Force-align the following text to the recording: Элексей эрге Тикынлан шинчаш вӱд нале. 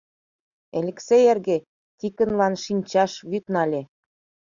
Элексей 0.77 1.23
эрге 1.31 1.57
Тикынлан 1.99 2.53
шинчаш 2.63 3.11
вӱд 3.29 3.45
нале. 3.53 3.81